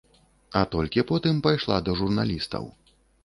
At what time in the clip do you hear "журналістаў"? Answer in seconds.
2.01-2.69